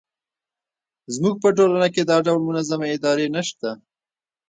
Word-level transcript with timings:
زموږ 1.13 1.35
په 1.43 1.49
ټولنه 1.57 1.87
کې 1.93 2.01
دا 2.09 2.17
ډول 2.25 2.41
منظمې 2.47 2.87
ادارې 2.95 3.27
نه 3.35 3.41
شته. 3.47 3.71